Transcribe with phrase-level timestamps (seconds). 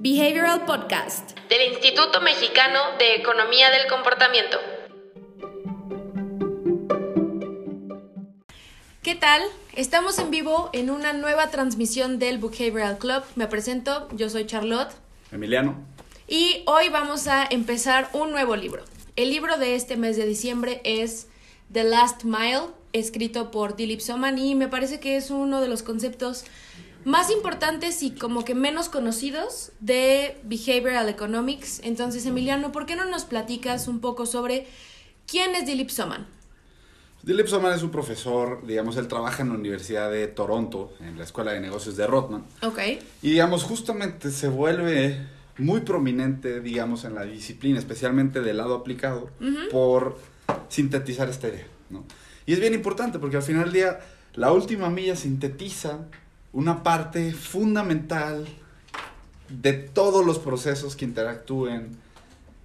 [0.00, 4.56] Behavioral Podcast del Instituto Mexicano de Economía del Comportamiento.
[9.02, 9.42] ¿Qué tal?
[9.74, 13.24] Estamos en vivo en una nueva transmisión del Behavioral Club.
[13.34, 14.92] Me presento, yo soy Charlotte.
[15.32, 15.84] Emiliano.
[16.28, 18.84] Y hoy vamos a empezar un nuevo libro.
[19.16, 21.26] El libro de este mes de diciembre es
[21.72, 25.82] The Last Mile, escrito por Dilip Soman y me parece que es uno de los
[25.82, 26.44] conceptos
[27.04, 31.80] más importantes y como que menos conocidos de Behavioral Economics.
[31.84, 34.66] Entonces, Emiliano, ¿por qué no nos platicas un poco sobre
[35.26, 36.26] quién es Dilip Soman?
[37.22, 41.24] Dilip Soman es un profesor, digamos, él trabaja en la Universidad de Toronto, en la
[41.24, 42.44] Escuela de Negocios de Rotman.
[42.62, 42.78] Ok.
[43.22, 45.26] Y, digamos, justamente se vuelve
[45.58, 49.30] muy prominente, digamos, en la disciplina, especialmente del lado aplicado,
[49.70, 50.16] por
[50.68, 52.04] sintetizar esta idea, ¿no?
[52.46, 54.00] Y es bien importante porque al final del día
[54.34, 56.06] la última milla sintetiza
[56.58, 58.44] una parte fundamental
[59.48, 61.96] de todos los procesos que interactúen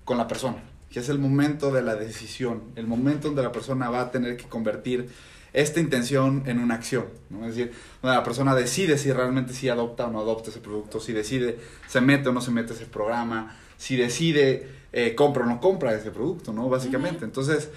[0.04, 0.58] con la persona,
[0.90, 4.36] que es el momento de la decisión, el momento donde la persona va a tener
[4.36, 5.12] que convertir
[5.54, 7.46] esta intención en una acción, ¿no?
[7.46, 7.72] Es decir,
[8.02, 11.60] donde la persona decide si realmente si adopta o no adopta ese producto, si decide
[11.88, 15.94] se mete o no se mete ese programa, si decide eh, compra o no compra
[15.94, 16.68] ese producto, ¿no?
[16.68, 17.26] Básicamente.
[17.26, 17.70] Entonces,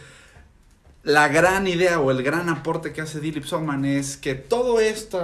[1.03, 5.19] la gran idea o el gran aporte que hace Dilip Soman es que todo este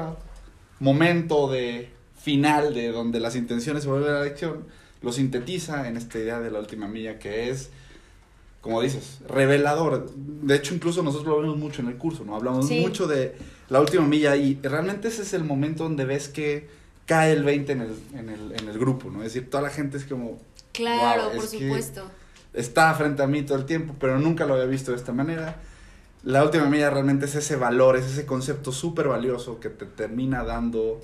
[0.83, 1.89] momento de
[2.21, 4.67] final de donde las intenciones se vuelven a la elección,
[5.01, 7.71] lo sintetiza en esta idea de la última milla que es,
[8.61, 10.11] como dices, revelador.
[10.15, 12.35] De hecho, incluso nosotros lo vemos mucho en el curso, ¿no?
[12.35, 13.35] Hablamos mucho de
[13.69, 16.69] la última milla y realmente ese es el momento donde ves que
[17.07, 19.23] cae el 20 en el, en el, en el grupo, ¿no?
[19.23, 20.41] Es decir, toda la gente es como...
[20.73, 22.11] Claro, por supuesto.
[22.55, 25.61] Está frente a mí todo el tiempo, pero nunca lo había visto de esta manera
[26.25, 30.45] la última milla realmente es ese valor, es ese concepto súper valioso que te termina
[30.45, 31.01] dando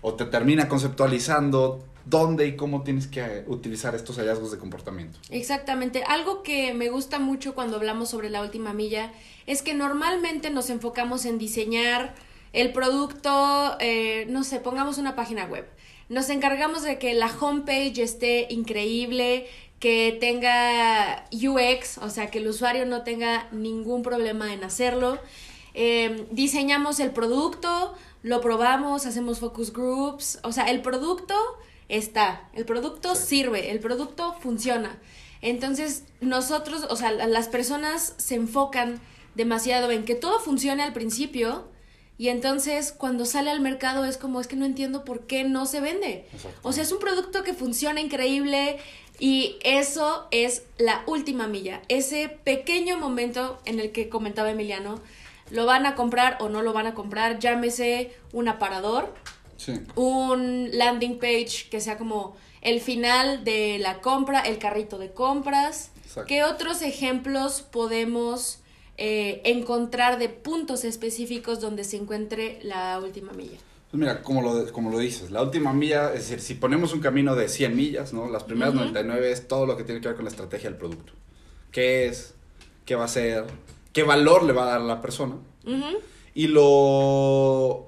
[0.00, 5.18] o te termina conceptualizando dónde y cómo tienes que utilizar estos hallazgos de comportamiento.
[5.30, 6.04] Exactamente.
[6.04, 9.12] Algo que me gusta mucho cuando hablamos sobre la última milla
[9.46, 12.14] es que normalmente nos enfocamos en diseñar
[12.52, 15.66] el producto, eh, no sé, pongamos una página web.
[16.10, 19.46] Nos encargamos de que la homepage esté increíble,
[19.84, 25.18] que tenga UX, o sea, que el usuario no tenga ningún problema en hacerlo.
[25.74, 31.34] Em, diseñamos el producto, lo probamos, hacemos focus groups, o sea, el producto
[31.90, 34.98] está, el producto sirve, el producto funciona.
[35.42, 39.02] Entonces, nosotros, o sea, las personas se enfocan
[39.34, 41.68] demasiado en que todo funcione al principio
[42.16, 45.66] y entonces cuando sale al mercado es como es que no entiendo por qué no
[45.66, 46.26] se vende.
[46.62, 48.78] O sea, es un producto que funciona increíble,
[49.18, 55.00] y eso es la última milla, ese pequeño momento en el que comentaba Emiliano,
[55.50, 59.14] lo van a comprar o no lo van a comprar, llámese un aparador,
[59.94, 65.90] un landing page que sea como el final de la compra, el carrito de compras.
[66.26, 68.58] ¿Qué otros ejemplos podemos
[68.96, 73.58] eh, encontrar de puntos específicos donde se encuentre la última milla?
[73.90, 77.00] Pues mira, como lo, como lo dices, la última milla, es decir, si ponemos un
[77.00, 78.28] camino de 100 millas, ¿no?
[78.28, 81.12] Las primeras 99 es todo lo que tiene que ver con la estrategia del producto.
[81.70, 82.34] ¿Qué es?
[82.84, 83.44] ¿Qué va a ser?
[83.92, 85.36] ¿Qué valor le va a dar a la persona?
[86.34, 87.86] Y lo,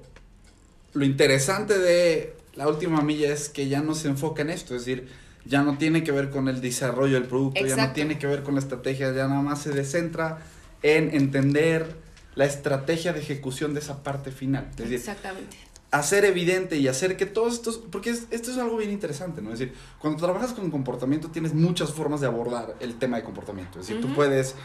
[0.93, 4.85] lo interesante de la última milla es que ya no se enfoca en esto, es
[4.85, 5.09] decir,
[5.45, 8.43] ya no tiene que ver con el desarrollo del producto, ya no tiene que ver
[8.43, 10.39] con la estrategia, ya nada más se descentra
[10.83, 11.97] en entender
[12.35, 14.69] la estrategia de ejecución de esa parte final.
[14.77, 15.57] Exactamente
[15.91, 19.53] hacer evidente y hacer que todos estos, porque esto es algo bien interesante, ¿no?
[19.53, 23.79] Es decir, cuando trabajas con comportamiento tienes muchas formas de abordar el tema de comportamiento.
[23.79, 24.55] Es decir, tú puedes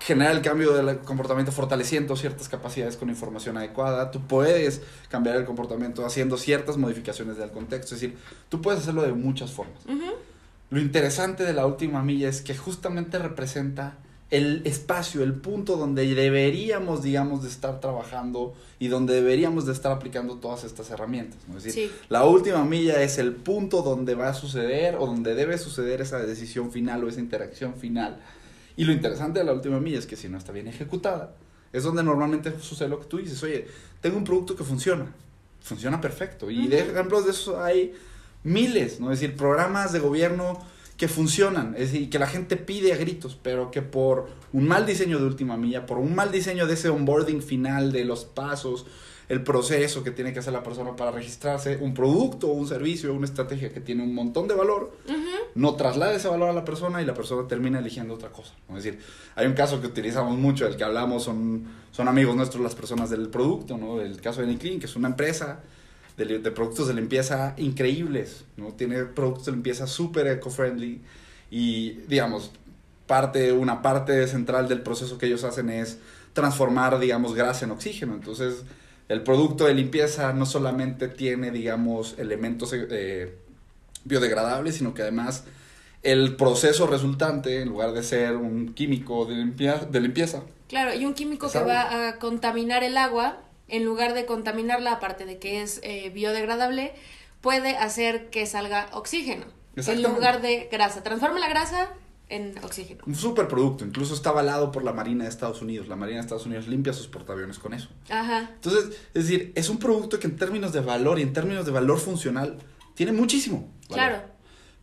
[0.00, 5.44] generar el cambio del comportamiento fortaleciendo ciertas capacidades con información adecuada, tú puedes cambiar el
[5.44, 9.78] comportamiento haciendo ciertas modificaciones del contexto, es decir, tú puedes hacerlo de muchas formas.
[10.70, 13.98] Lo interesante de la última milla es que justamente representa
[14.30, 19.92] el espacio, el punto donde deberíamos, digamos, de estar trabajando y donde deberíamos de estar
[19.92, 21.38] aplicando todas estas herramientas.
[21.46, 21.58] ¿no?
[21.58, 25.58] Es decir, la última milla es el punto donde va a suceder o donde debe
[25.58, 28.20] suceder esa decisión final o esa interacción final.
[28.76, 31.34] Y lo interesante de la última milla es que si no está bien ejecutada,
[31.72, 33.66] es donde normalmente sucede lo que tú dices, oye,
[34.00, 35.06] tengo un producto que funciona,
[35.60, 36.50] funciona perfecto.
[36.50, 37.94] Y de ejemplos de eso hay
[38.42, 39.12] miles, ¿no?
[39.12, 40.58] Es decir, programas de gobierno
[40.96, 44.86] que funcionan, es decir, que la gente pide a gritos, pero que por un mal
[44.86, 48.86] diseño de última milla, por un mal diseño de ese onboarding final, de los pasos,
[49.28, 53.24] el proceso que tiene que hacer la persona para registrarse, un producto, un servicio, una
[53.24, 54.92] estrategia que tiene un montón de valor,
[55.54, 58.52] no traslada ese valor a la persona y la persona termina eligiendo otra cosa.
[58.68, 59.00] Es decir,
[59.34, 63.10] hay un caso que utilizamos mucho, el que hablamos son, son amigos nuestros las personas
[63.10, 64.00] del producto, ¿no?
[64.00, 65.62] El caso de Nicklin, que es una empresa
[66.16, 68.72] de, de productos de limpieza increíbles, ¿no?
[68.72, 71.00] Tiene productos de limpieza súper eco-friendly
[71.50, 72.50] y, digamos,
[73.06, 75.98] parte, una parte central del proceso que ellos hacen es
[76.32, 78.14] transformar, digamos, grasa en oxígeno.
[78.14, 78.62] Entonces,
[79.08, 83.36] el producto de limpieza no solamente tiene, digamos, elementos eh,
[84.04, 85.44] biodegradables, sino que además
[86.02, 89.36] el proceso resultante, en lugar de ser un químico de,
[89.90, 90.42] de limpieza.
[90.68, 93.38] Claro, y un químico que va a contaminar el agua,
[93.68, 96.92] en lugar de contaminarla, aparte de que es eh, biodegradable,
[97.40, 99.46] puede hacer que salga oxígeno
[99.76, 101.02] en lugar de grasa.
[101.02, 101.90] Transforma la grasa
[102.28, 103.04] en oxígeno.
[103.06, 105.88] Un superproducto, incluso está avalado por la Marina de Estados Unidos.
[105.88, 107.88] La Marina de Estados Unidos limpia sus portaaviones con eso.
[108.08, 108.50] Ajá.
[108.54, 111.72] Entonces, es decir, es un producto que en términos de valor y en términos de
[111.72, 112.58] valor funcional
[112.94, 113.68] tiene muchísimo.
[113.88, 114.33] Claro.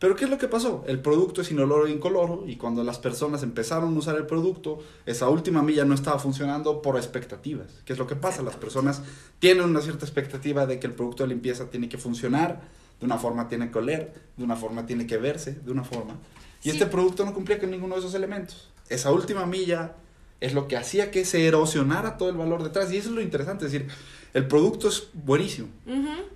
[0.02, 0.82] Pero ¿qué es lo que pasó?
[0.88, 4.80] El producto es inoloro e incoloro y cuando las personas empezaron a usar el producto,
[5.06, 7.68] esa última milla no estaba funcionando por expectativas.
[7.84, 8.42] ¿Qué es lo que pasa?
[8.42, 9.00] Las personas
[9.38, 12.62] tienen una cierta expectativa de que el producto de limpieza tiene que funcionar,
[12.98, 16.16] de una forma tiene que oler, de una forma tiene que verse, de una forma.
[16.64, 18.70] Y este producto no cumplía con ninguno de esos elementos.
[18.88, 19.94] Esa última milla
[20.40, 22.92] es lo que hacía que se erosionara todo el valor detrás.
[22.92, 23.88] Y eso es lo interesante, es decir,
[24.34, 25.68] el producto es buenísimo,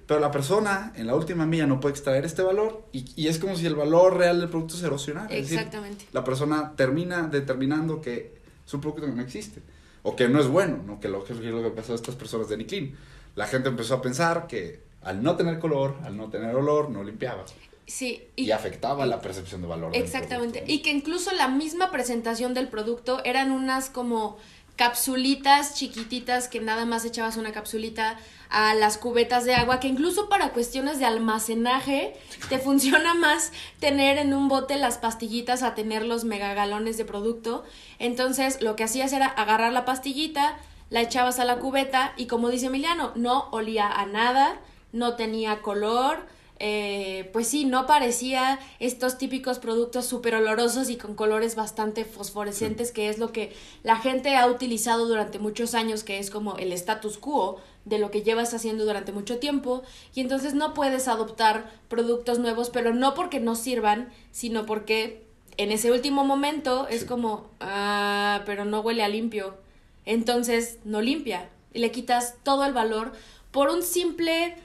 [0.06, 3.38] pero la persona en la última milla no puede extraer este valor y, y es
[3.38, 5.34] como si el valor real del producto se erosionara.
[5.34, 6.06] Exactamente.
[6.12, 9.62] la persona termina determinando que es un producto que no existe
[10.02, 11.00] o que no es bueno, ¿no?
[11.00, 12.96] que lo que, lo que pasó a estas personas de Niclin.
[13.34, 17.02] La gente empezó a pensar que al no tener color, al no tener olor, no
[17.02, 17.44] limpiaba.
[17.86, 18.22] Sí.
[18.36, 19.96] Y, afectaba la percepción de valor.
[19.96, 20.64] Exactamente.
[20.66, 24.38] y que incluso la misma presentación del producto eran unas como
[24.76, 28.18] capsulitas chiquititas que nada más echabas una capsulita
[28.48, 32.14] a las cubetas de agua, que incluso para cuestiones de almacenaje
[32.48, 37.64] te funciona más tener en un bote las pastillitas a tener los megagalones de producto.
[37.98, 40.56] Entonces lo que hacías era agarrar la pastillita,
[40.90, 44.60] la echabas a la cubeta y como dice Emiliano, no olía a nada,
[44.92, 46.26] no tenía color,
[46.58, 52.92] eh, pues sí, no parecía estos típicos productos súper olorosos y con colores bastante fosforescentes,
[52.92, 56.72] que es lo que la gente ha utilizado durante muchos años, que es como el
[56.72, 59.82] status quo de lo que llevas haciendo durante mucho tiempo,
[60.14, 65.24] y entonces no puedes adoptar productos nuevos, pero no porque no sirvan, sino porque
[65.58, 69.56] en ese último momento es como, ah, pero no huele a limpio,
[70.04, 73.12] entonces no limpia, y le quitas todo el valor
[73.50, 74.56] por un simple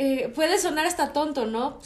[0.00, 1.80] eh, puede sonar hasta tonto, ¿no?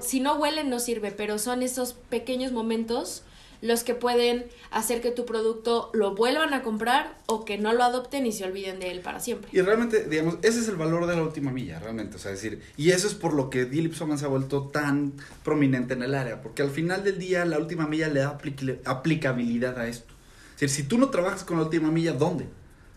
[0.00, 3.24] si no huele no sirve, pero son esos pequeños momentos
[3.60, 7.82] los que pueden hacer que tu producto lo vuelvan a comprar o que no lo
[7.82, 9.50] adopten y se olviden de él para siempre.
[9.52, 12.62] Y realmente, digamos, ese es el valor de la última milla, realmente, o sea, decir,
[12.76, 16.40] y eso es por lo que Soman se ha vuelto tan prominente en el área,
[16.40, 18.38] porque al final del día la última milla le da
[18.84, 20.14] aplicabilidad a esto.
[20.54, 22.46] Es decir, si tú no trabajas con la última milla, ¿dónde?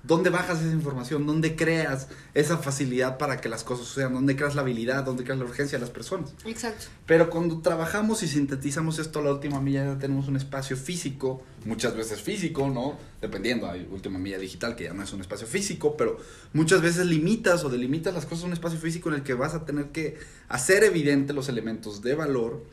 [0.04, 1.28] ¿Dónde bajas esa información?
[1.28, 4.14] ¿Dónde creas esa facilidad para que las cosas sucedan?
[4.14, 5.04] ¿Dónde creas la habilidad?
[5.04, 6.34] ¿Dónde creas la urgencia de las personas?
[6.46, 6.86] Exacto.
[7.06, 11.44] Pero cuando trabajamos y sintetizamos esto a la última milla, ya tenemos un espacio físico,
[11.66, 12.98] muchas veces físico, ¿no?
[13.22, 16.18] Dependiendo, hay última milla digital que ya no es un espacio físico, pero
[16.54, 19.54] muchas veces limitas o delimitas las cosas a un espacio físico en el que vas
[19.54, 20.18] a tener que
[20.50, 22.64] hacer evidente los elementos de valor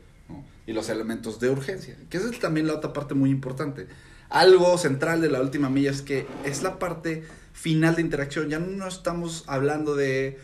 [0.67, 3.87] y los elementos de urgencia, que esa es también la otra parte muy importante
[4.31, 8.49] algo central de la última milla es que es la parte final de interacción.
[8.49, 10.39] Ya no estamos hablando de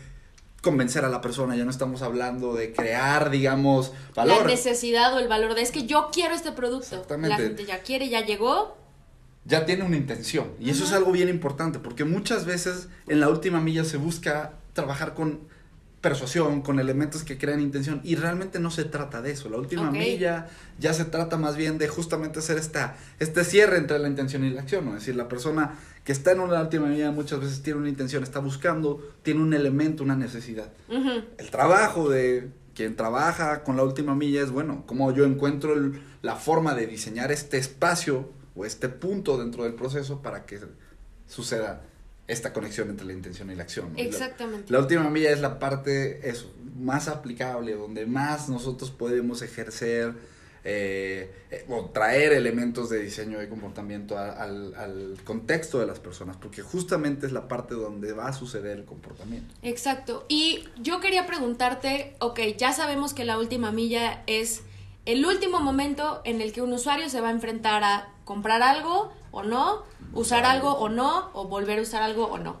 [0.61, 4.41] convencer a la persona, ya no estamos hablando de crear, digamos, valor.
[4.41, 6.95] La necesidad o el valor de es que yo quiero este producto.
[6.95, 7.29] Exactamente.
[7.29, 8.75] La gente ya quiere, ya llegó.
[9.45, 10.51] Ya tiene una intención.
[10.59, 14.53] Y eso es algo bien importante, porque muchas veces en la última milla se busca
[14.73, 15.41] trabajar con
[16.05, 17.99] persuasión, con elementos que crean intención.
[18.03, 19.49] Y realmente no se trata de eso.
[19.49, 20.47] La última milla
[20.77, 24.51] ya se trata más bien de justamente hacer esta, este cierre entre la intención y
[24.51, 24.85] la acción.
[24.85, 24.91] ¿no?
[24.91, 28.21] Es decir, la persona que está en una última milla muchas veces tiene una intención,
[28.21, 30.71] está buscando, tiene un elemento, una necesidad.
[31.39, 35.73] El trabajo de quien trabaja con la última milla es, bueno, como yo encuentro
[36.21, 40.59] la forma de diseñar este espacio o este punto dentro del proceso para que
[41.25, 41.81] suceda
[42.27, 43.93] esta conexión entre la intención y la acción.
[43.97, 44.71] Exactamente.
[44.71, 50.13] La, última milla es la parte eso, más aplicable, donde más nosotros podemos ejercer
[50.67, 56.37] eh, eh, o traer elementos de diseño y comportamiento al, al, contexto de las personas,
[56.37, 59.53] porque justamente es la parte donde va a suceder el comportamiento.
[59.61, 60.25] Exacto.
[60.27, 64.63] Y yo quería preguntarte, ok, ya sabemos que la última milla es
[65.05, 69.11] el último momento en el que un usuario se va a enfrentar a comprar algo
[69.31, 69.83] o no,
[70.13, 72.59] usar algo o no, o volver a usar algo o no.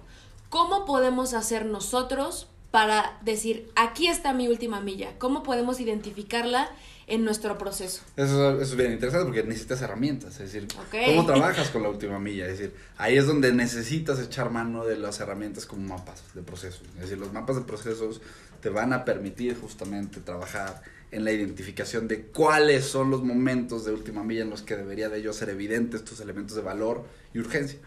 [0.49, 5.17] ¿Cómo podemos hacer nosotros para decir, aquí está mi última milla?
[5.17, 6.69] ¿Cómo podemos identificarla
[7.07, 8.01] en nuestro proceso?
[8.15, 10.67] Eso, eso es bien interesante porque necesitas herramientas, es decir.
[11.05, 12.45] ¿cómo trabajas con la última milla?
[12.45, 16.83] Es decir, ahí es donde necesitas echar mano de las herramientas como mapas de procesos.
[16.95, 18.21] Es decir, los mapas de procesos
[18.61, 20.81] te van a permitir justamente trabajar
[21.15, 25.07] en la identificación de cuáles son los momentos de última milla en los que debería
[25.07, 27.79] de ellos ser evidentes tus elementos de valor y urgencia.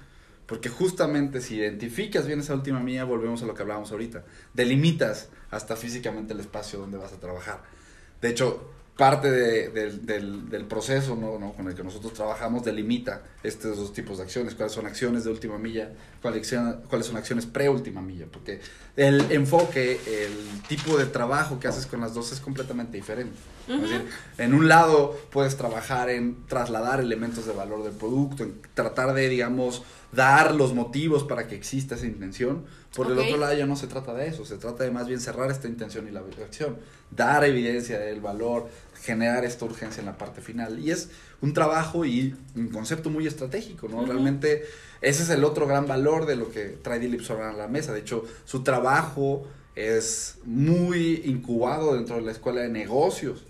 [0.46, 4.24] Porque justamente si identificas bien esa última milla, volvemos a lo que hablábamos ahorita.
[4.54, 7.62] Delimitas hasta físicamente el espacio donde vas a trabajar.
[8.22, 11.38] De hecho, parte de- del- del, del proceso ¿no?
[11.38, 11.52] ¿no?
[11.52, 14.56] con el que nosotros trabajamos delimita estos dos tipos de acciones.
[14.56, 15.92] ¿Cuáles son acciones de última milla?
[16.20, 18.26] ¿Cuáles, son acciones pre-última milla?
[18.30, 18.60] Porque
[18.96, 23.36] el enfoque, el tipo de trabajo que haces con las dos es completamente diferente.
[23.68, 24.04] Es decir,
[24.38, 29.28] en un lado puedes trabajar en trasladar elementos de valor del producto, en tratar de,
[29.28, 32.64] digamos, dar los motivos para que exista esa intención.
[32.96, 35.20] Por el otro lado ya no se trata de eso, se trata de más bien
[35.20, 36.78] cerrar esta intención y la acción,
[37.10, 38.68] dar evidencia del valor,
[39.02, 40.78] generar esta urgencia en la parte final.
[40.78, 44.04] Y es un trabajo y un concepto muy estratégico, ¿no?
[44.04, 44.64] Realmente
[45.00, 47.92] ese es el otro gran valor de lo que trae Dilip Soran a la mesa.
[47.92, 53.44] De hecho, su trabajo es muy incubado dentro de la escuela de negocios.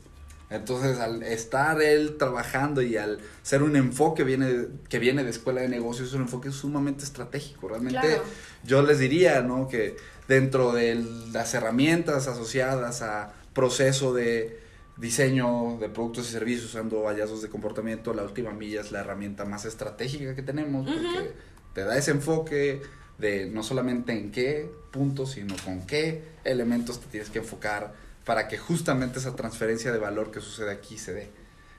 [0.50, 5.60] Entonces, al estar él trabajando y al ser un enfoque viene, que viene de escuela
[5.60, 7.68] de negocios, es un enfoque sumamente estratégico.
[7.68, 8.22] Realmente Claro.
[8.64, 9.68] yo les diría, ¿no?
[9.68, 14.58] Que dentro de las herramientas asociadas a proceso de
[14.98, 19.44] diseño de productos y servicios usando hallazgos de comportamiento, la última milla es la herramienta
[19.44, 21.32] más estratégica que tenemos porque
[21.72, 22.82] te da ese enfoque
[23.18, 28.48] de no solamente en qué puntos, sino con qué elementos te tienes que enfocar para
[28.48, 31.30] que justamente esa transferencia de valor que sucede aquí se dé.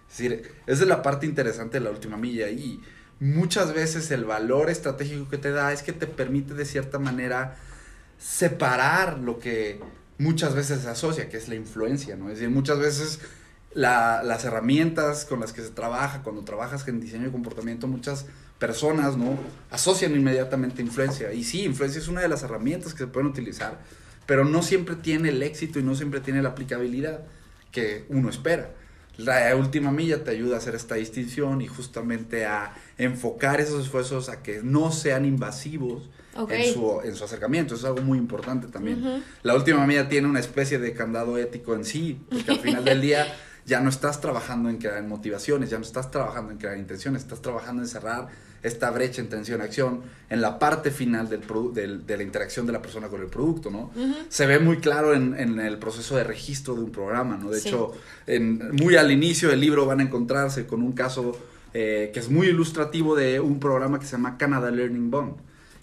[0.10, 2.82] Es decir, esa es la parte interesante de la última milla y
[3.20, 7.58] muchas veces el valor estratégico que te da es que te permite de cierta manera
[8.18, 9.80] separar lo que
[10.20, 12.30] muchas veces se asocia, que es la influencia, ¿no?
[12.30, 13.20] Es decir, muchas veces
[13.74, 18.26] la- las herramientas con las que se trabaja, cuando trabajas en diseño de comportamiento, muchas
[18.60, 19.38] personas, ¿no?
[19.72, 21.34] Asocian inmediatamente influencia.
[21.34, 23.80] Y sí, influencia es una de las herramientas que se pueden utilizar,
[24.26, 27.22] pero no siempre tiene el éxito y no siempre tiene la aplicabilidad
[27.72, 28.72] que uno espera.
[29.20, 34.30] La última milla te ayuda a hacer esta distinción y justamente a enfocar esos esfuerzos
[34.30, 36.10] a que no sean invasivos
[36.50, 37.76] en, su, en su acercamiento.
[37.76, 39.24] Eso es algo muy importante también.
[39.44, 43.02] La última milla tiene una especie de candado ético en sí, porque al final del
[43.02, 43.28] día
[43.66, 47.42] ya no estás trabajando en crear motivaciones, ya no estás trabajando en crear intenciones, estás
[47.42, 48.30] trabajando en cerrar
[48.63, 52.82] esta brecha intención-acción en la parte final del produ- del- de la interacción de la
[52.82, 53.92] persona con el producto, ¿no?
[54.30, 57.50] Se ve muy claro en, en el proceso de registro de un programa, ¿no?
[57.50, 57.70] De Sí.
[57.70, 57.94] hecho,
[58.28, 61.38] en, muy al inicio del libro van a encontrarse con un caso
[61.74, 65.36] eh, que es muy ilustrativo de un programa que se llama Canada Learning Bond.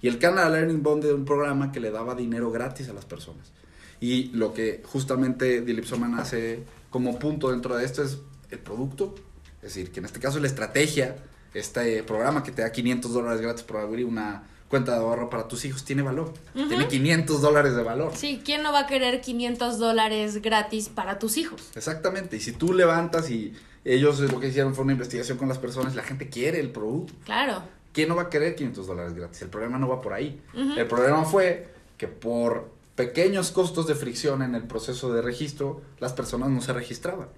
[0.02, 3.04] Y el Canada Learning Bond es un programa que le daba dinero gratis a las
[3.04, 3.52] personas.
[4.00, 8.18] Y lo que justamente Dilip Soman hace como punto dentro de esto es
[8.50, 9.14] el producto.
[9.62, 11.16] Es decir, que en este caso la estrategia,
[11.58, 15.46] este programa que te da 500 dólares gratis por abrir una cuenta de ahorro para
[15.46, 16.32] tus hijos, tiene valor.
[16.54, 18.12] Tiene 500 dólares de valor.
[18.16, 21.70] Sí, ¿quién no va a querer 500 dólares gratis para tus hijos?
[21.76, 22.36] Exactamente.
[22.36, 25.94] Y si tú levantas y ellos lo que hicieron fue una investigación con las personas,
[25.94, 27.12] la gente quiere el producto.
[27.24, 27.62] Claro.
[27.92, 29.40] ¿Quién no va a querer 500 dólares gratis?
[29.42, 30.40] El problema no va por ahí.
[30.76, 36.12] El problema fue que por pequeños costos de fricción en el proceso de registro, las
[36.12, 37.28] personas no se registraban.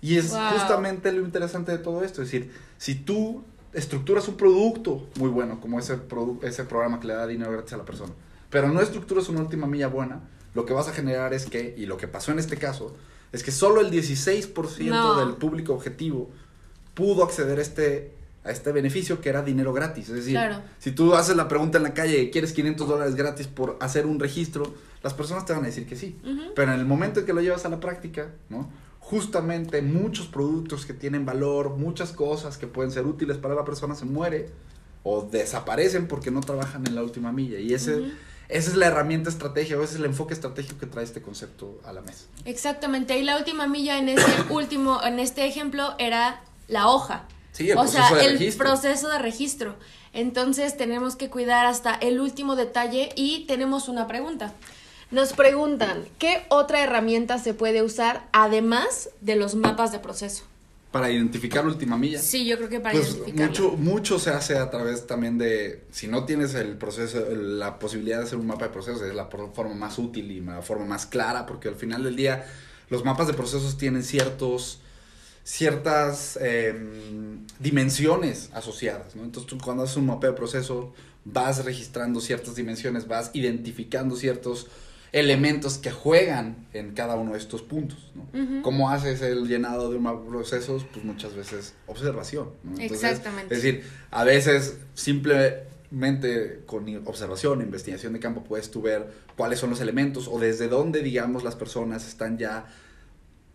[0.00, 0.40] Y es Wow.
[0.52, 2.22] justamente lo interesante de todo esto.
[2.22, 3.42] Es decir, si tú
[3.76, 7.72] estructuras un producto muy bueno, como ese, produ- ese programa que le da dinero gratis
[7.74, 8.12] a la persona,
[8.50, 10.20] pero no estructuras una última milla buena,
[10.54, 12.94] lo que vas a generar es que, y lo que pasó en este caso,
[13.32, 15.16] es que solo el 16% No.
[15.24, 16.30] del público objetivo
[16.94, 18.12] pudo acceder a este,
[18.44, 20.08] a este beneficio que era dinero gratis.
[20.08, 20.62] Es decir, Claro.
[20.78, 24.18] si tú haces la pregunta en la calle, ¿quieres 500 dólares gratis por hacer un
[24.18, 24.72] registro?
[25.02, 26.18] Las personas te van a decir que sí.
[26.54, 28.70] Pero en el momento en que lo llevas a la práctica, ¿no?
[29.08, 33.94] Justamente muchos productos que tienen valor, muchas cosas que pueden ser útiles para la persona
[33.94, 34.50] se muere
[35.04, 37.60] o desaparecen porque no trabajan en la última milla.
[37.60, 38.10] Y ese,
[38.48, 41.80] esa es la herramienta estratégica, o ese es el enfoque estratégico que trae este concepto
[41.84, 42.24] a la mesa.
[42.46, 43.16] Exactamente.
[43.16, 47.28] Y la última milla en este último, en este ejemplo, era la hoja.
[47.52, 48.66] Sí, el o sea, el registro.
[48.66, 49.76] proceso de registro.
[50.12, 54.52] Entonces tenemos que cuidar hasta el último detalle y tenemos una pregunta.
[55.10, 60.44] Nos preguntan, ¿qué otra herramienta se puede usar además de los mapas de proceso?
[60.90, 62.20] Para identificar la última milla.
[62.20, 66.08] Sí, yo creo que para Pues mucho, mucho se hace a través también de, si
[66.08, 69.74] no tienes el proceso, la posibilidad de hacer un mapa de procesos, es la forma
[69.74, 72.46] más útil y la forma más clara, porque al final del día
[72.88, 74.80] los mapas de procesos tienen ciertos,
[75.44, 79.22] ciertas em, dimensiones asociadas, ¿no?
[79.22, 80.92] Entonces tú cuando haces un mapa de proceso
[81.24, 84.68] vas registrando ciertas dimensiones, vas identificando ciertos
[85.12, 88.62] elementos que juegan en cada uno de estos puntos, ¿no?
[88.62, 90.84] ¿Cómo haces el llenado de un procesos?
[90.92, 92.78] Pues muchas veces observación, ¿no?
[92.80, 93.54] Exactamente.
[93.54, 99.70] Es decir, a veces simplemente con observación, investigación de campo, puedes tú ver cuáles son
[99.70, 102.66] los elementos o desde dónde, digamos, las personas están ya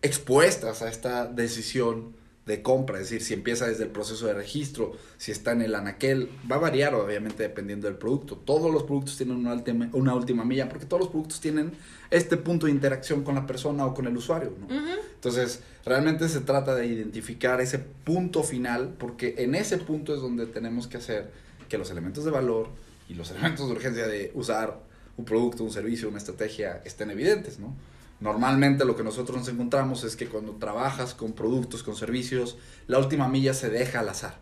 [0.01, 4.93] expuestas a esta decisión de compra, es decir, si empieza desde el proceso de registro,
[5.17, 8.35] si está en el anaquel, va a variar obviamente dependiendo del producto.
[8.35, 11.73] Todos los productos tienen una última, una última milla porque todos los productos tienen
[12.09, 14.53] este punto de interacción con la persona o con el usuario.
[14.59, 14.67] ¿no?
[15.13, 20.47] Entonces, realmente se trata de identificar ese punto final porque en ese punto es donde
[20.47, 21.31] tenemos que hacer
[21.69, 22.69] que los elementos de valor
[23.07, 24.79] y los elementos de urgencia de usar
[25.15, 27.75] un producto, un servicio, una estrategia estén evidentes, ¿no?
[28.21, 32.99] Normalmente lo que nosotros nos encontramos es que cuando trabajas con productos, con servicios, la
[32.99, 34.35] última milla se deja al azar.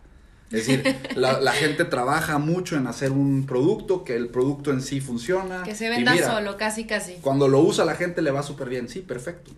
[0.50, 5.00] Es decir, la, gente trabaja mucho en hacer un producto, que el producto en sí
[5.00, 5.62] funciona.
[5.62, 7.14] Que se venda solo, casi, casi.
[7.22, 9.52] Cuando lo usa la gente le va súper bien, sí, perfecto.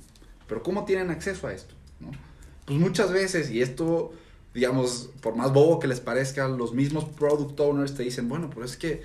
[0.47, 1.75] Pero ¿cómo tienen acceso a esto?
[2.65, 4.13] Pues muchas veces, y esto,
[4.55, 8.65] digamos, por más bobo que les parezca, los mismos product owners te dicen, bueno, pero
[8.65, 9.03] es que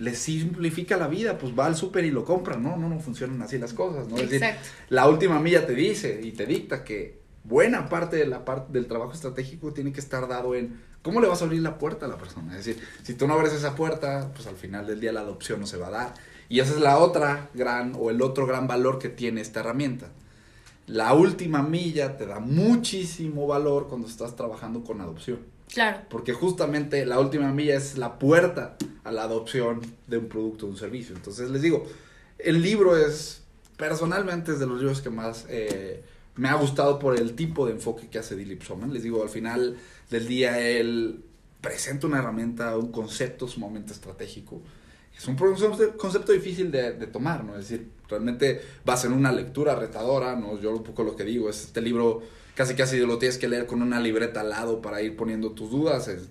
[0.00, 3.42] le simplifica la vida, pues va al súper y lo compra, no, no, no funcionan
[3.42, 4.16] así las cosas, ¿no?
[4.16, 4.48] Es decir,
[4.88, 8.86] la última milla te dice y te dicta que buena parte de la parte del
[8.86, 12.08] trabajo estratégico tiene que estar dado en cómo le vas a abrir la puerta a
[12.08, 12.56] la persona.
[12.56, 15.60] Es decir, si tú no abres esa puerta, pues al final del día la adopción
[15.60, 16.14] no se va a dar.
[16.48, 20.08] Y esa es la otra gran o el otro gran valor que tiene esta herramienta.
[20.86, 25.40] La última milla te da muchísimo valor cuando estás trabajando con adopción.
[25.72, 26.00] Claro.
[26.08, 30.70] Porque justamente la última milla es la puerta a la adopción de un producto o
[30.70, 31.14] un servicio.
[31.14, 31.86] Entonces les digo,
[32.38, 33.42] el libro es,
[33.76, 36.02] personalmente, es de los libros que más eh,
[36.36, 38.92] me ha gustado por el tipo de enfoque que hace Dilip Soman.
[38.92, 39.76] Les digo, al final
[40.10, 41.22] del día él
[41.60, 44.62] presenta una herramienta, un concepto sumamente estratégico.
[45.16, 47.54] Es un concepto difícil de, de tomar, ¿no?
[47.58, 50.58] Es decir, realmente va a ser una lectura retadora, ¿no?
[50.58, 52.22] Yo un poco lo que digo es este libro
[52.54, 55.70] casi casi lo tienes que leer con una libreta al lado para ir poniendo tus
[55.70, 56.08] dudas.
[56.08, 56.28] Es,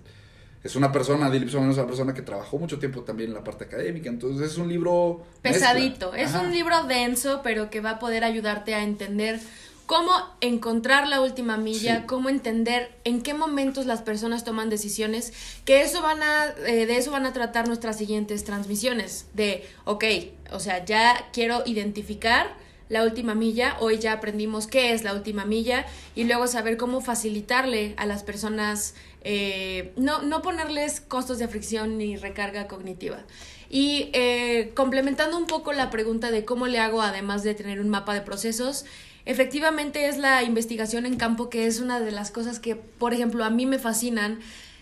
[0.62, 3.64] es una persona, Dilip es una persona que trabajó mucho tiempo también en la parte
[3.64, 5.24] académica, entonces es un libro...
[5.40, 9.40] Pesadito, es un libro denso, pero que va a poder ayudarte a entender
[9.90, 15.32] cómo encontrar la última milla, cómo entender en qué momentos las personas toman decisiones,
[15.64, 20.04] que eso van a, eh, de eso van a tratar nuestras siguientes transmisiones, de, ok,
[20.52, 22.54] o sea, ya quiero identificar
[22.88, 27.00] la última milla, hoy ya aprendimos qué es la última milla y luego saber cómo
[27.00, 33.24] facilitarle a las personas, eh, no, no ponerles costos de fricción ni recarga cognitiva.
[33.68, 37.88] Y eh, complementando un poco la pregunta de cómo le hago además de tener un
[37.88, 38.84] mapa de procesos,
[39.30, 43.44] efectivamente es la investigación en campo que es una de las cosas que, por ejemplo,
[43.44, 44.40] a mí me fascinan.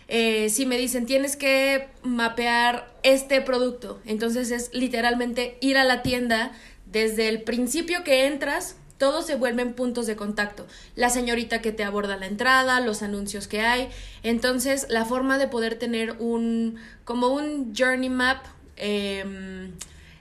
[0.08, 6.00] Eh, si me dicen tienes que mapear este producto, entonces es literalmente ir a la
[6.02, 6.52] tienda,
[6.86, 10.66] desde el principio que entras, todos se vuelven puntos de contacto.
[10.96, 13.90] La señorita que te aborda la entrada, los anuncios que hay.
[14.22, 19.72] Entonces, la forma de poder tener un, como un journey map em,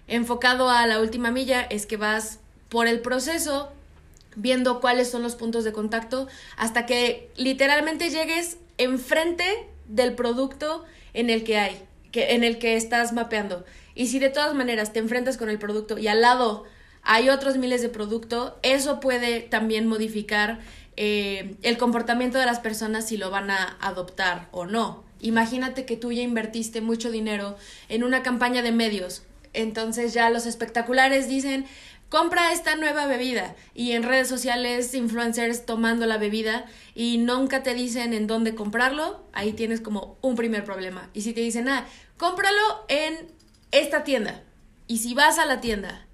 [0.08, 3.72] enfocado a la última milla es que vas por el proceso
[4.38, 11.30] viendo cuáles son los puntos de contacto hasta que literalmente llegues enfrente del producto en
[11.32, 13.65] el que hay, que, en el que estás mapeando.
[13.95, 16.65] Y si de todas maneras te enfrentas con el producto y al lado
[17.02, 20.60] hay otros miles de productos, eso puede también modificar
[20.97, 25.04] eh, el comportamiento de las personas si lo van a adoptar o no.
[25.19, 27.58] Imagínate que tú ya invertiste mucho dinero
[27.89, 29.23] en una campaña de medios.
[29.54, 31.65] Entonces ya los espectaculares dicen,
[32.10, 36.65] compra esta nueva bebida y en redes sociales influencers tomando la bebida
[36.96, 41.10] y nunca te dicen en dónde comprarlo, ahí tienes como un primer problema.
[41.13, 41.86] Y si te dicen, ah,
[42.17, 43.28] cómpralo en
[43.72, 44.43] esta tienda.
[44.88, 46.08] Y si vas a la tienda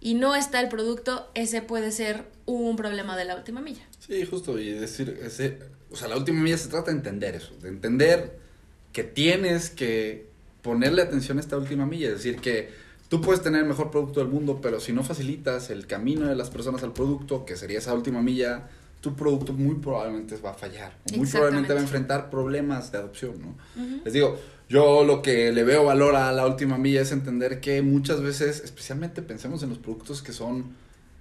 [0.00, 3.82] y no está el producto, ese puede ser un problema de la última milla.
[3.98, 5.58] Sí, justo, y decir, ese,
[5.90, 8.38] o sea, la última milla se trata de entender eso, de entender
[8.92, 10.26] que tienes que
[10.62, 12.70] ponerle atención a esta última milla, es decir, que
[13.08, 16.36] tú puedes tener el mejor producto del mundo, pero si no facilitas el camino de
[16.36, 18.68] las personas al producto, que sería esa última milla,
[19.00, 23.34] tu producto muy probablemente va a fallar, muy probablemente va a enfrentar problemas de adopción,
[23.40, 23.56] ¿no?
[24.04, 24.38] Les digo,
[24.68, 28.62] yo lo que le veo valor a la última milla es entender que muchas veces,
[28.64, 30.74] especialmente pensemos en los productos que son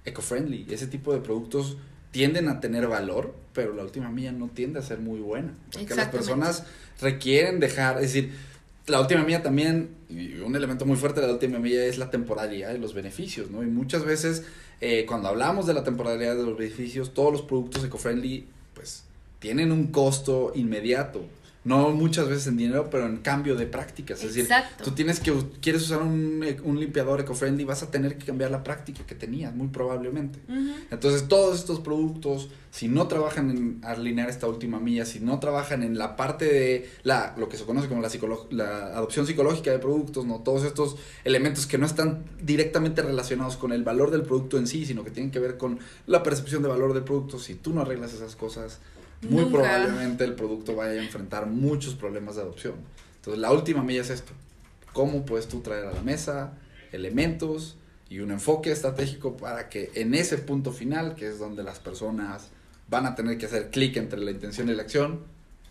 [0.05, 1.77] eco-friendly, ese tipo de productos
[2.09, 5.93] tienden a tener valor, pero la última milla no tiende a ser muy buena, porque
[5.93, 6.63] las personas
[7.01, 8.33] requieren dejar, es decir,
[8.87, 12.11] la última milla también, y un elemento muy fuerte de la última milla es la
[12.11, 13.63] temporalidad y los beneficios, ¿no?
[13.63, 14.43] Y muchas veces
[14.81, 19.03] eh, cuando hablamos de la temporalidad de los beneficios, todos los productos eco-friendly, pues,
[19.39, 21.25] tienen un costo inmediato
[21.65, 24.23] no muchas veces en dinero, pero en cambio de prácticas.
[24.23, 24.69] Es Exacto.
[24.69, 28.51] decir, tú tienes que, quieres usar un, un limpiador eco-friendly, vas a tener que cambiar
[28.51, 30.39] la práctica que tenías, muy probablemente.
[30.91, 35.81] Entonces, todos estos productos, si no trabajan en alinear esta última milla, si no trabajan
[35.81, 38.09] en la parte de la, lo que se conoce como la,
[38.51, 43.73] la adopción psicológica de productos, no todos estos elementos que no están directamente relacionados con
[43.73, 46.69] el valor del producto en sí, sino que tienen que ver con la percepción de
[46.69, 48.79] valor del producto, si tú no arreglas esas cosas,
[49.29, 49.59] muy Nunca.
[49.59, 52.75] probablemente el producto vaya a enfrentar muchos problemas de adopción.
[53.17, 54.33] Entonces, la última milla es esto.
[54.93, 56.53] ¿Cómo puedes tú traer a la mesa
[56.91, 57.77] elementos
[58.09, 62.49] y un enfoque estratégico para que en ese punto final, que es donde las personas
[62.87, 65.21] van a tener que hacer clic entre la intención y la acción,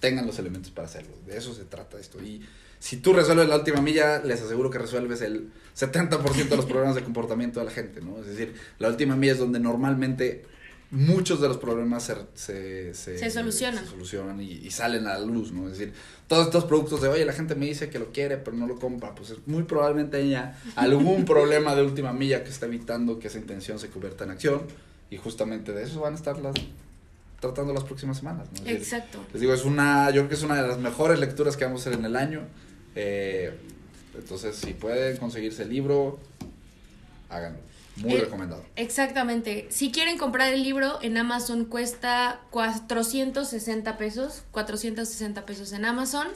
[0.00, 1.14] tengan los elementos para hacerlo.
[1.26, 2.22] De eso se trata esto.
[2.22, 2.42] Y
[2.78, 6.94] si tú resuelves la última milla, les aseguro que resuelves el 70% de los problemas
[6.94, 8.18] de comportamiento de la gente, ¿no?
[8.18, 10.44] Es decir, la última milla es donde normalmente
[10.94, 12.04] muchos de los problemas
[12.34, 13.84] se, se, Se solucionan.
[13.84, 15.68] se solucionan y, y salen a la luz, ¿no?
[15.68, 15.92] Es decir,
[16.28, 18.78] todos estos productos de, oye, la gente me dice que lo quiere, pero no lo
[18.78, 23.28] compra, pues es muy probablemente haya algún problema de última milla que está evitando que
[23.28, 24.62] esa intención se convierta en acción
[25.10, 26.54] y justamente de eso van a estar las,
[27.40, 28.58] tratando las próximas semanas, ¿no?
[28.58, 29.18] Es decir, Exacto.
[29.32, 31.80] les digo, es una, yo creo que es una de las mejores lecturas que vamos
[31.84, 32.42] a hacer en el año.
[32.94, 33.52] Eh,
[34.16, 36.20] entonces, si pueden conseguirse el libro,
[37.28, 37.58] háganlo.
[37.96, 38.64] Muy El- recomendado.
[38.76, 39.66] Exactamente.
[39.70, 44.42] Si quieren comprar el libro, en Amazon cuesta 460 pesos.
[44.50, 46.26] 460 pesos en Amazon.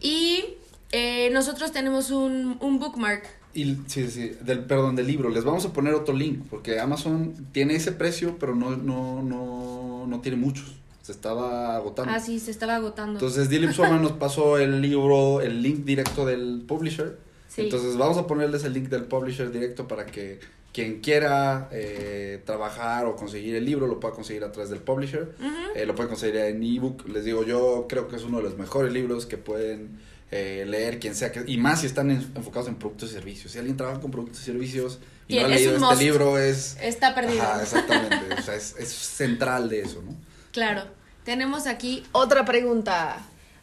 [0.00, 0.44] Y
[0.92, 3.24] eh, nosotros tenemos un, un bookmark.
[3.54, 5.30] Y sí, sí, del, perdón, del libro.
[5.30, 10.04] Les vamos a poner otro link, porque Amazon tiene ese precio, pero no, no, no,
[10.06, 10.74] no tiene muchos.
[11.02, 12.12] Se estaba agotando.
[12.12, 13.14] Ah, sí, se estaba agotando.
[13.14, 17.18] Entonces, Dilip Swama nos pasó el libro, el link directo del publisher.
[17.48, 17.62] Sí.
[17.62, 20.40] Entonces, vamos a ponerles el link del publisher directo para que
[20.76, 25.32] quien quiera eh, trabajar o conseguir el libro lo pueda conseguir a través del publisher.
[25.74, 27.08] Eh, lo pueden conseguir en ebook.
[27.08, 29.98] Les digo, yo creo que es uno de los mejores libros que pueden
[30.30, 33.52] eh, leer quien sea que y más si están en- enfocados en productos y servicios.
[33.52, 35.98] Si alguien trabaja con productos y servicios y no ha leído este must.
[36.02, 37.42] libro es Está perdido.
[37.42, 40.14] Ajá, exactamente, o sea, es, es central de eso, ¿no?
[40.52, 40.82] Claro.
[41.24, 43.16] Tenemos aquí otra pregunta.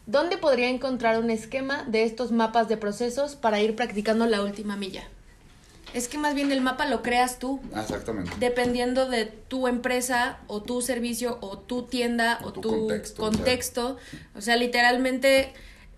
[0.06, 4.76] ¿Dónde podría encontrar un esquema de estos mapas de procesos para ir practicando la última
[4.76, 5.08] milla?
[5.94, 8.32] Es que más bien el mapa lo creas tú, Ah, Exactamente.
[8.40, 13.22] dependiendo de tu empresa o tu servicio o tu tienda o, O tu tu contexto,
[13.22, 13.96] contexto.
[14.36, 15.52] O sea, literalmente,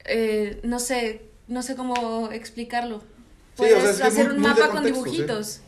[0.04, 2.98] eh, no sé, no sé cómo explicarlo.
[2.98, 4.92] Sí, o Puedes sea, es que es hacer muy- un muy mapa con sí.
[4.92, 5.60] dibujitos.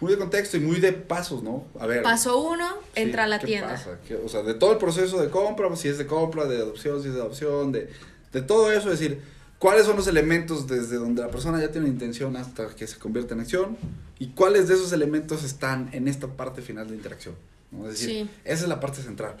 [0.00, 1.64] Muy de contexto y muy de pasos, ¿no?
[1.78, 2.02] A ver.
[2.02, 3.68] Paso uno, sí, entra a la ¿qué tienda.
[3.70, 3.98] pasa?
[4.06, 7.00] ¿Qué- o sea, de todo el proceso de compra, si es de compra, de adopción,
[7.02, 7.90] si es de adopción, de,
[8.32, 9.20] de todo eso, es decir,
[9.58, 13.34] cuáles son los elementos desde donde la persona ya tiene intención hasta que se convierte
[13.34, 13.76] en acción
[14.18, 17.34] y cuáles de esos elementos están en esta parte final de interacción.
[17.70, 17.84] ¿no?
[17.88, 18.30] Es decir, Sí.
[18.44, 19.36] esa es la parte central.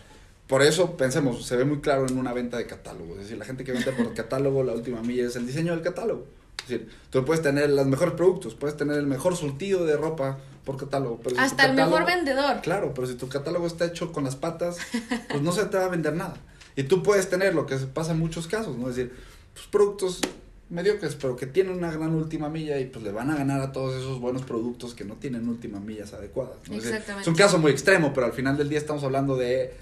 [0.46, 3.14] Por eso pensemos, se ve muy claro en una venta de catálogo.
[3.14, 5.82] Es decir, la gente que vende por catálogo, la última milla es el diseño del
[5.82, 6.26] catálogo.
[6.62, 10.38] Es decir, tú puedes tener los mejores productos, puedes tener el mejor surtido de ropa
[10.64, 11.20] por catálogo.
[11.22, 12.60] Pero si Hasta el mejor catálogo- vendedor.
[12.62, 14.78] Claro, pero si tu catálogo está hecho con las patas,
[15.30, 16.36] pues no se te va a vender nada.
[16.76, 18.88] Y tú puedes tener lo que pasa en muchos casos, ¿no?
[18.90, 19.14] Es decir,
[19.58, 20.20] pues productos
[20.70, 23.72] mediocres, pero que tienen una gran última milla y pues le van a ganar a
[23.72, 26.56] todos esos buenos productos que no tienen últimas millas adecuadas.
[26.70, 27.22] Exactamente.
[27.22, 29.72] es un caso muy extremo, pero al final del día estamos hablando de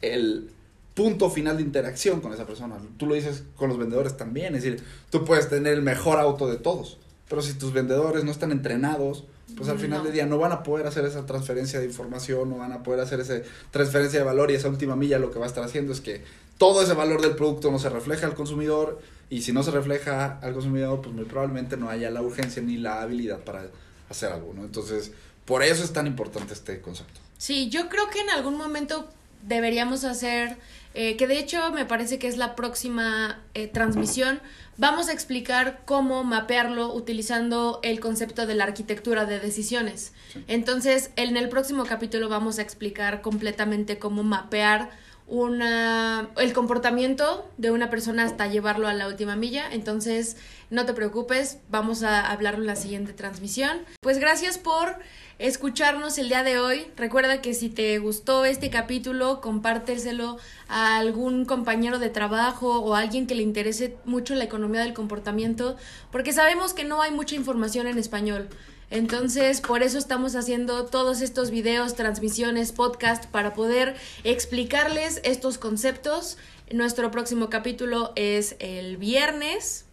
[0.00, 0.50] el
[0.94, 2.76] punto final de interacción con esa persona.
[2.96, 6.48] Tú lo dices con los vendedores también, es decir, tú puedes tener el mejor auto
[6.48, 9.24] de todos, pero si tus vendedores no están entrenados,
[9.56, 10.04] pues al final No.
[10.04, 13.00] del día no van a poder hacer esa transferencia de información, no van a poder
[13.00, 15.92] hacer esa transferencia de valor y esa última milla lo que va a estar haciendo
[15.92, 16.22] es que
[16.62, 20.38] todo ese valor del producto no se refleja al consumidor y si no se refleja
[20.40, 23.66] al consumidor, pues muy probablemente no haya la urgencia ni la habilidad para
[24.08, 24.62] hacer algo, ¿no?
[24.62, 25.10] Entonces,
[25.44, 27.18] por eso es tan importante este concepto.
[27.36, 29.08] Sí, yo creo que en algún momento
[29.42, 30.56] deberíamos hacer,
[30.94, 34.40] eh, que de hecho me parece que es la próxima eh, transmisión,
[34.76, 40.12] vamos a explicar cómo mapearlo utilizando el concepto de la arquitectura de decisiones.
[40.32, 40.44] Sí.
[40.46, 44.90] Entonces, en el próximo capítulo vamos a explicar completamente cómo mapear
[45.32, 49.64] una el comportamiento de una persona hasta llevarlo a la última milla.
[49.72, 50.36] Entonces,
[50.68, 53.78] no te preocupes, vamos a hablarlo en la siguiente transmisión.
[54.02, 54.98] Pues gracias por
[55.38, 56.86] escucharnos el día de hoy.
[56.96, 60.36] Recuerda que si te gustó este capítulo, compárteselo
[60.68, 64.92] a algún compañero de trabajo o a alguien que le interese mucho la economía del
[64.92, 65.76] comportamiento,
[66.10, 68.50] porque sabemos que no hay mucha información en español.
[68.92, 76.36] Entonces, por eso estamos haciendo todos estos videos, transmisiones, podcast, para poder explicarles estos conceptos.
[76.70, 79.86] Nuestro próximo capítulo es el viernes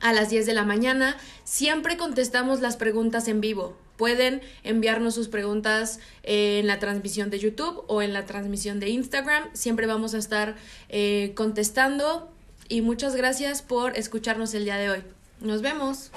[0.00, 1.16] a las 10 de la mañana.
[1.42, 3.76] Siempre contestamos las preguntas en vivo.
[3.96, 9.48] Pueden enviarnos sus preguntas en la transmisión de YouTube o en la transmisión de Instagram.
[9.52, 10.54] Siempre vamos a estar
[10.90, 12.30] eh, contestando
[12.68, 15.02] y muchas gracias por escucharnos el día de hoy.
[15.40, 16.12] Nos vemos.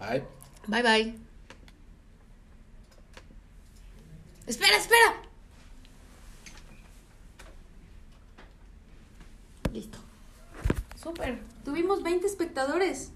[0.00, 0.35] Bye.
[0.66, 1.14] Bye bye.
[4.46, 5.14] Espera, espera.
[9.72, 9.98] Listo.
[10.96, 11.38] Súper.
[11.64, 13.12] Tuvimos 20 espectadores.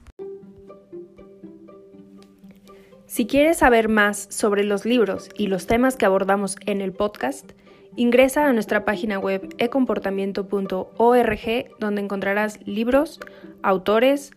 [3.06, 7.50] Si quieres saber más sobre los libros y los temas que abordamos en el podcast,
[7.96, 13.18] ingresa a nuestra página web ecomportamiento.org donde encontrarás libros,
[13.62, 14.30] autores,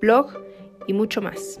[0.00, 0.32] blog
[0.88, 1.60] y mucho más.